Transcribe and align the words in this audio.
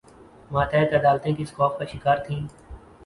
ماتحت 0.51 0.93
عدالتیں 0.99 1.35
کس 1.37 1.49
خوف 1.55 1.77
کا 1.79 1.85
شکار 1.93 2.17
تھیں؟ 2.25 2.41